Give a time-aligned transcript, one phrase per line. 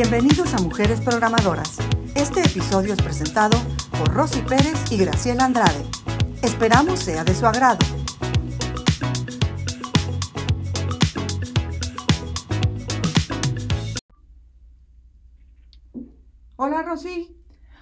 [0.00, 1.78] Bienvenidos a Mujeres Programadoras.
[2.14, 3.58] Este episodio es presentado
[3.98, 5.84] por Rosy Pérez y Graciela Andrade.
[6.40, 7.84] Esperamos sea de su agrado.
[16.54, 17.36] Hola Rosy.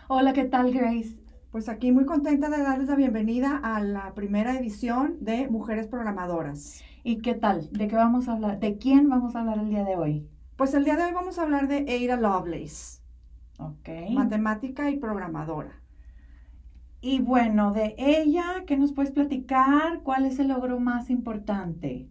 [0.09, 1.21] Hola, ¿qué tal Grace?
[1.51, 6.81] Pues aquí muy contenta de darles la bienvenida a la primera edición de Mujeres Programadoras.
[7.05, 7.69] ¿Y qué tal?
[7.73, 8.59] ¿De qué vamos a hablar?
[8.59, 10.27] ¿De quién vamos a hablar el día de hoy?
[10.57, 13.03] Pues el día de hoy vamos a hablar de Ada Lovelace.
[13.59, 14.11] Ok.
[14.13, 15.83] Matemática y programadora.
[17.03, 20.01] Y bueno, de ella, ¿qué nos puedes platicar?
[20.03, 22.09] ¿Cuál es el logro más importante?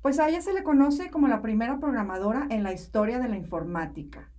[0.00, 3.36] Pues a ella se le conoce como la primera programadora en la historia de la
[3.36, 4.30] informática.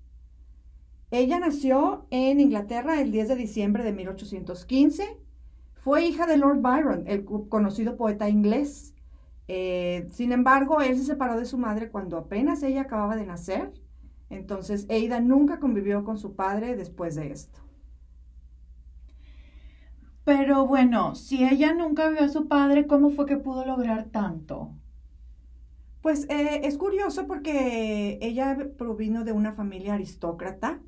[1.12, 5.18] Ella nació en Inglaterra el 10 de diciembre de 1815.
[5.74, 8.93] Fue hija de Lord Byron, el conocido poeta inglés.
[9.48, 13.74] Eh, sin embargo, él se separó de su madre cuando apenas ella acababa de nacer.
[14.30, 17.60] Entonces, Ada nunca convivió con su padre después de esto.
[20.26, 24.72] Pero bueno, si ella nunca vio a su padre, ¿cómo fue que pudo lograr tanto?
[26.02, 30.82] Pues eh, es curioso porque ella provino de una familia aristócrata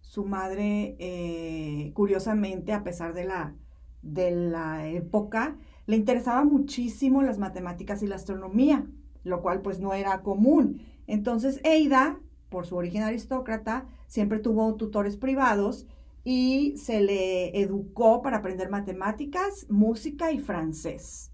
[0.00, 3.54] su madre, eh, curiosamente, a pesar de la,
[4.02, 5.56] de la época,
[5.90, 8.86] le interesaba muchísimo las matemáticas y la astronomía,
[9.24, 10.82] lo cual pues no era común.
[11.08, 15.88] Entonces, Eida, por su origen aristócrata, siempre tuvo tutores privados
[16.22, 21.32] y se le educó para aprender matemáticas, música y francés.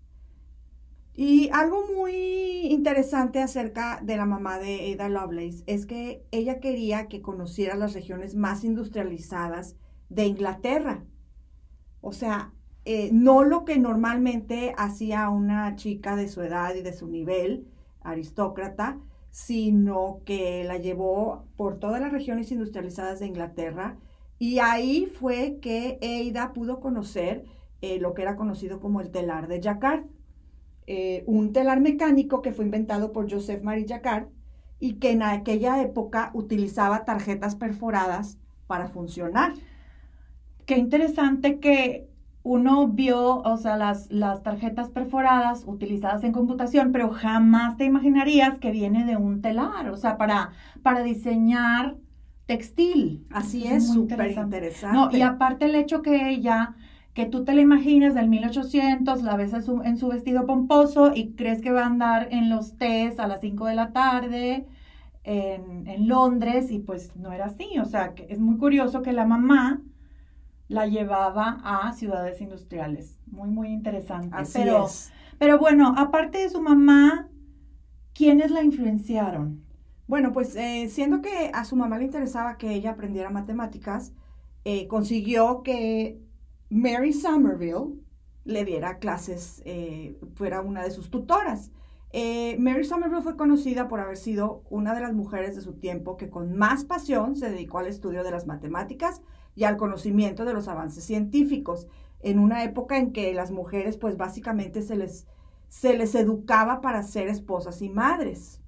[1.13, 7.09] Y algo muy interesante acerca de la mamá de Ada Lovelace es que ella quería
[7.09, 9.77] que conociera las regiones más industrializadas
[10.09, 11.05] de Inglaterra.
[12.01, 12.55] O sea,
[12.87, 17.67] eh, no lo que normalmente hacía una chica de su edad y de su nivel,
[18.01, 23.97] aristócrata, sino que la llevó por todas las regiones industrializadas de Inglaterra
[24.39, 27.45] y ahí fue que Ada pudo conocer
[27.81, 30.05] eh, lo que era conocido como el telar de Jacquard.
[30.87, 34.29] Eh, un telar mecánico que fue inventado por Joseph Marie Jacquard
[34.79, 39.55] y que en aquella época utilizaba tarjetas perforadas para funcionar.
[40.67, 42.09] Qué interesante que
[42.47, 48.61] uno vio, o sea, las, las tarjetas perforadas utilizadas en computación, pero jamás te imaginarías
[48.61, 51.97] que viene de un telar, o sea, para, para diseñar
[52.47, 53.27] textil.
[53.33, 54.97] Así es, súper interesante.
[54.97, 56.77] No, y aparte el hecho que ella
[57.15, 61.61] que tú te la imaginas del 1800, la ves en su, vestido pomposo y crees
[61.63, 64.67] que va a andar en los tés a las 5 de la tarde
[65.25, 67.79] en, Londres y pues no era así.
[67.81, 69.81] O sea, que es muy curioso que la mamá
[70.69, 73.19] la llevaba a ciudades industriales.
[73.27, 74.35] Muy, muy interesante.
[74.37, 75.13] Así pero, es.
[75.39, 77.29] pero bueno, aparte de su mamá,
[78.13, 79.65] ¿quiénes la influenciaron?
[80.09, 84.13] Bueno, pues eh, siendo que a su mamá le interesaba que ella aprendiera matemáticas,
[84.65, 86.21] eh, consiguió que
[86.71, 88.01] Mary Somerville
[88.45, 91.71] le diera clases, eh, fuera una de sus tutoras.
[92.59, 96.31] Mary Somerville fue conocida por haber sido una de las mujeres de su tiempo que
[96.31, 99.21] con más pasión se dedicó al estudio de las matemáticas
[99.57, 101.89] y al conocimiento de los avances científicos,
[102.21, 105.27] en una época en que las mujeres pues básicamente se les,
[105.69, 108.61] se les educaba para ser esposas y madres.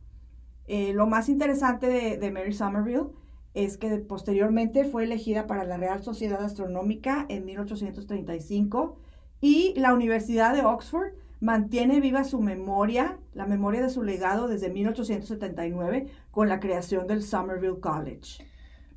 [0.67, 3.11] Eh, lo más interesante de, de Mary Somerville
[3.55, 8.97] es que posteriormente fue elegida para la Real Sociedad Astronómica en 1835
[9.41, 14.71] y la Universidad de Oxford mantiene viva su memoria, la memoria de su legado desde
[14.71, 18.45] 1879 con la creación del Somerville College.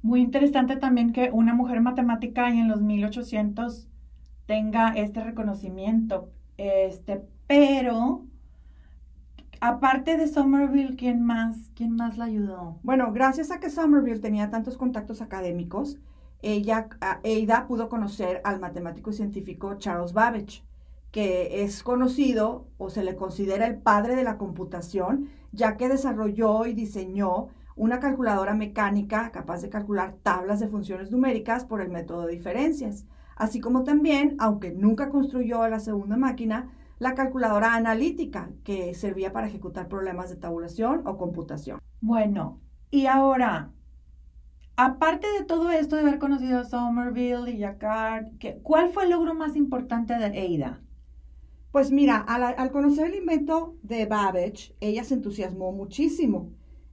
[0.02, 3.88] Muy interesante también que una mujer matemática en los 1800
[4.48, 8.26] tenga este reconocimiento, este, pero
[9.60, 12.80] aparte de Somerville, ¿quién más, quién más la ayudó?
[12.84, 16.00] Bueno, gracias a que Somerville tenía tantos contactos académicos,
[16.42, 20.64] ella, Ada pudo conocer al matemático y científico Charles Babbage,
[21.12, 26.66] que es conocido o se le considera el padre de la computación, ya que desarrolló
[26.66, 32.26] y diseñó una calculadora mecánica capaz de calcular tablas de funciones numéricas por el método
[32.26, 38.94] de diferencias, así como también, aunque nunca construyó la segunda máquina, la calculadora analítica, que
[38.94, 41.80] servía para ejecutar problemas de tabulación o computación.
[42.00, 42.60] Bueno,
[42.92, 43.72] y ahora,
[44.76, 48.28] aparte de todo esto de haber conocido a Somerville y Jacquard,
[48.62, 50.82] ¿cuál fue el logro más importante de Ada?
[51.72, 56.52] Pues mira, al, conocer el invento de Babbage, ella se entusiasmó muchísimo.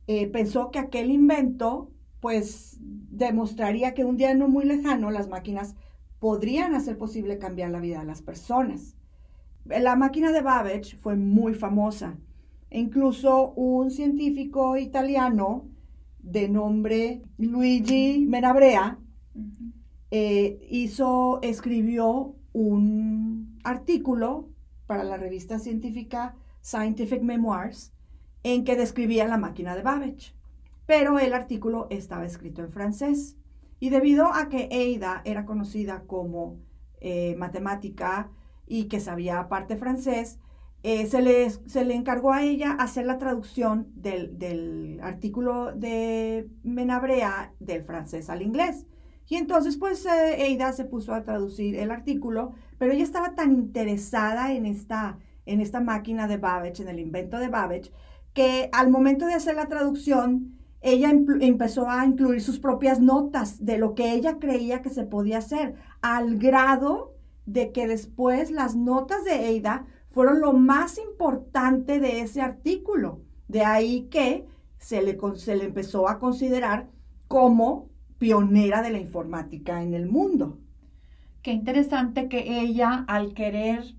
[0.09, 5.77] Eh, pensó que aquel invento, pues, demostraría que un día no muy lejano las máquinas
[6.19, 8.97] podrían hacer posible cambiar la vida de las personas.
[9.67, 12.17] La máquina de Babbage fue muy famosa.
[12.71, 15.69] incluso un científico italiano
[16.19, 18.99] de nombre Luigi Menabrea
[20.11, 24.49] eh, hizo, escribió un artículo
[24.87, 27.93] para la revista científica Scientific Memoirs
[28.43, 30.35] en que describía la máquina de Babbage.
[30.87, 33.37] Pero el artículo estaba escrito en francés.
[33.81, 36.59] Y debido a que Ada era conocida como
[37.01, 38.31] eh, matemática
[38.67, 40.39] y que sabía aparte francés,
[40.83, 46.49] eh, se, le, se, le, encargó a ella hacer la traducción del, del, artículo de
[46.63, 48.87] Menabrea del francés al inglés.
[49.29, 53.53] Y entonces, pues, eh, Ada se puso a traducir el artículo, pero ella estaba tan
[53.53, 57.93] interesada en esta, en esta máquina de Babbage, en el invento de Babbage,
[58.39, 63.79] que al momento de hacer la traducción, ella empezó a incluir sus propias notas de
[63.79, 69.25] lo que ella creía que se podía hacer, al grado de que después las notas
[69.25, 73.23] de Ada fueron lo más importante de ese artículo.
[73.49, 74.47] De ahí que
[74.79, 76.87] se le, se le empezó a considerar
[77.27, 77.89] como
[78.19, 80.61] pionera de la informática en el mundo.
[81.43, 83.97] Qué interesante que ella, al querer,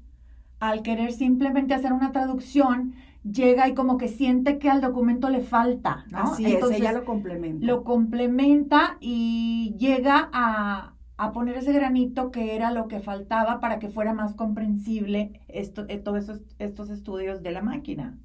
[0.62, 5.42] al querer simplemente hacer una traducción, llega y como que siente que al documento le
[5.42, 6.20] falta, ¿no?
[6.20, 7.66] Así es, ella lo complementa.
[7.66, 10.94] Lo complementa y llega a,
[11.34, 15.98] poner ese granito que era lo que faltaba para que fuera más comprensible esto, eh,
[15.98, 18.18] todos esos, estos estudios de la máquina,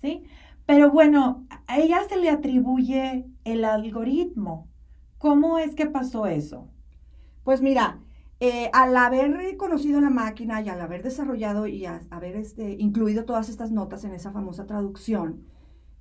[0.00, 0.24] ¿sí?
[0.66, 4.66] Pero bueno, a ella se le atribuye el algoritmo.
[5.18, 6.68] ¿Cómo es que pasó eso?
[7.44, 8.00] Pues mira,
[8.40, 13.48] eh, al haber conocido la máquina y al haber desarrollado y haber este, incluido todas
[13.48, 15.44] estas notas en esa famosa traducción,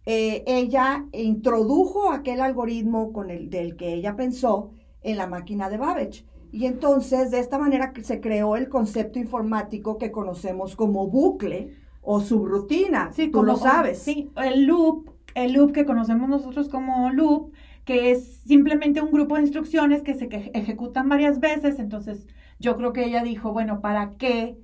[0.06, 4.72] eh, ella introdujo aquel algoritmo con el, del que ella pensó
[5.02, 6.26] en la máquina de Babbage.
[6.52, 12.22] Y entonces, de esta manera se creó el concepto informático que conocemos como bucle o
[12.22, 13.12] subrutina.
[13.14, 14.00] Sí, tú lo sabes.
[14.00, 17.52] Sí, el loop, el loop que conocemos nosotros como loop,
[17.86, 21.80] que es simplemente un grupo de instrucciones que se ejecutan varias veces.
[21.80, 22.28] Entonces,
[22.60, 24.58] yo creo que ella dijo, bueno, ¿para qué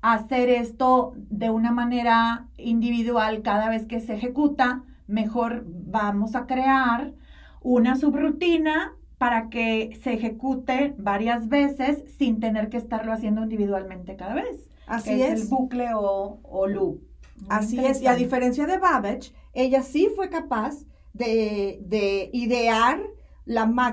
[0.00, 4.84] hacer esto de una manera individual cada vez que se ejecuta?
[5.08, 7.12] Mejor vamos a crear
[7.60, 14.34] una subrutina para que se ejecute varias veces sin tener que estarlo haciendo individualmente cada
[14.34, 14.68] vez.
[14.86, 15.42] Así es.
[15.42, 17.00] el bucle o, o loop.
[17.48, 18.00] Así es.
[18.00, 20.84] Y a diferencia de Babbage, ella sí fue capaz
[21.18, 23.00] de, idear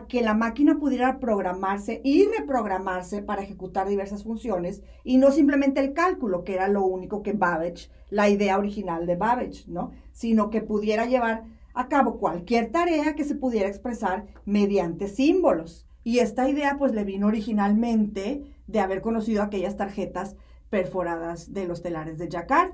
[0.08, 5.94] que la máquina pudiera programarse y reprogramarse para ejecutar diversas funciones y no simplemente el
[5.94, 9.92] cálculo, que era lo único que Babbage, la idea original de Babbage, ¿no?
[10.12, 15.88] Sino que pudiera llevar a cabo cualquier tarea que se pudiera expresar mediante símbolos.
[16.04, 20.36] Y esta idea pues le vino originalmente de haber conocido aquellas tarjetas
[20.70, 22.72] perforadas de los telares de Jacquard.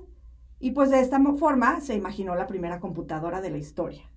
[0.59, 4.10] Y pues de esta forma se imaginó la primera computadora de la historia.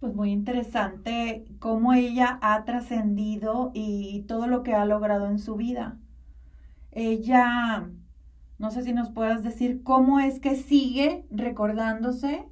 [0.00, 5.56] Pues muy interesante cómo ella ha trascendido y todo lo que ha logrado en su
[5.56, 5.98] vida.
[6.92, 7.90] Ella,
[8.58, 12.46] no sé si nos puedas decir cómo es que sigue recordándose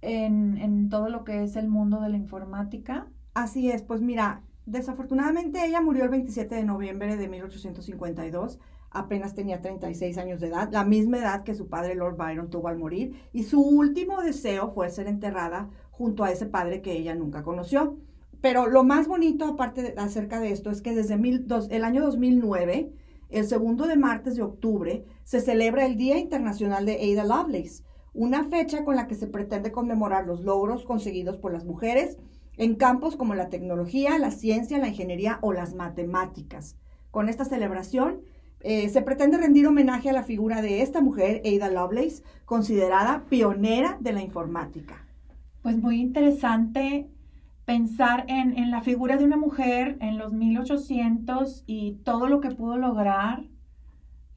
[0.00, 3.08] en, en todo lo que es el mundo de la informática.
[3.34, 9.60] Así es, pues mira, desafortunadamente ella murió el 27 de noviembre de 1852 apenas tenía
[9.60, 13.14] 36 años de edad, la misma edad que su padre Lord Byron tuvo al morir,
[13.32, 15.70] y su último deseo fue ser enterrada
[16.00, 17.98] junto a ese padre que ella nunca conoció.
[18.40, 22.90] Pero lo más bonito aparte de, acerca de esto es que desde el año 2009,
[23.28, 28.44] el segundo de martes de octubre, se celebra el Día Internacional de Ada Lovelace, una
[28.44, 32.16] fecha con la que se pretende conmemorar los logros conseguidos por las mujeres
[32.56, 36.78] en campos como la tecnología, la ciencia, la ingeniería o las matemáticas.
[37.10, 38.22] Con esta celebración
[38.60, 43.98] eh, se pretende rendir homenaje a la figura de esta mujer, Ada Lovelace, considerada pionera
[44.00, 45.09] de la informática.
[45.62, 47.08] Pues muy interesante
[47.66, 52.76] pensar en, la figura de una mujer en los 1800 y todo lo que pudo
[52.76, 53.44] lograr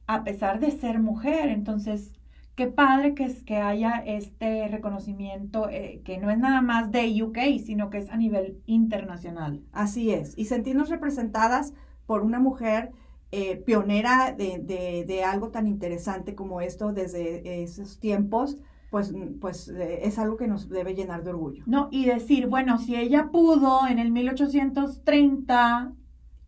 [0.06, 1.48] a pesar de ser mujer.
[1.48, 2.12] Entonces,
[2.54, 7.22] qué padre que, es, que haya este reconocimiento eh, que no es nada más de
[7.22, 9.62] UK, sino que es a nivel internacional.
[9.72, 11.72] Así es, y sentirnos representadas
[12.06, 12.92] por una mujer
[13.32, 14.58] eh, pionera de,
[15.06, 18.58] de, algo tan interesante como esto desde esos tiempos
[18.94, 21.64] pues, pues eh, es algo que nos debe llenar de orgullo.
[21.66, 25.92] No, y decir, bueno, si ella pudo en el 1830,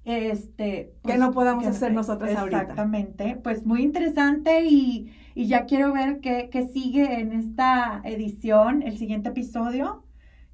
[0.04, 0.64] este...
[0.64, 2.60] que pues, no podamos hacer nosotros ahorita.
[2.60, 8.96] Exactamente, pues muy interesante y, ya quiero ver qué, qué sigue en esta edición, el
[8.96, 10.04] siguiente episodio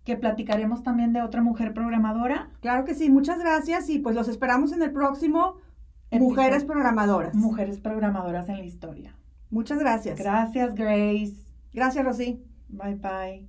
[0.03, 2.49] que platicaremos también de otra mujer programadora.
[2.61, 5.59] Claro que sí, muchas gracias y pues los esperamos en el próximo
[6.11, 7.35] Mujeres Programadoras.
[7.35, 9.15] Mujeres Programadoras en la historia.
[9.51, 10.19] Muchas gracias.
[10.19, 11.52] Gracias, Grace.
[11.73, 12.43] Gracias, Rosy.
[12.69, 13.49] Bye, bye.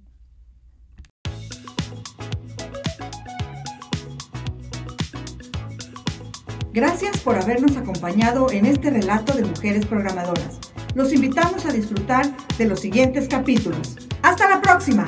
[6.73, 10.59] Gracias por habernos acompañado en este relato de mujeres programadoras.
[10.95, 12.25] Los invitamos a disfrutar
[12.57, 13.95] de los siguientes capítulos.
[14.23, 15.05] ¡Hasta la próxima!